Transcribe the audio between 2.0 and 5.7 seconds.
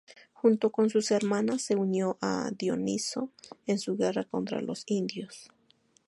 a Dioniso en su guerra contra los indios.